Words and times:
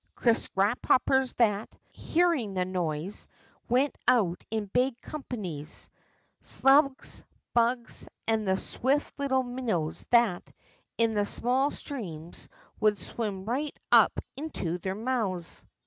Crisp 0.15 0.55
grasshoppers 0.55 1.35
that, 1.35 1.75
hearing 1.91 2.55
the 2.55 2.65
noise, 2.65 3.27
went 3.69 3.95
out 4.07 4.43
in 4.49 4.65
big 4.65 4.99
companies, 4.99 5.91
slugs, 6.41 7.23
bugs, 7.53 8.07
and 8.25 8.47
the 8.47 8.57
swift 8.57 9.13
little 9.19 9.43
minnows 9.43 10.07
that, 10.09 10.51
in 10.97 11.13
the 11.13 11.27
small 11.27 11.69
streams, 11.69 12.49
would 12.79 12.97
swim 12.97 13.45
right 13.45 13.77
into 14.35 14.79
their 14.79 14.95
mouths. 14.95 15.67